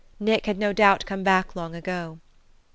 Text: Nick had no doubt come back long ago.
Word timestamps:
Nick 0.19 0.47
had 0.47 0.57
no 0.57 0.73
doubt 0.73 1.05
come 1.05 1.21
back 1.21 1.55
long 1.55 1.75
ago. 1.75 2.17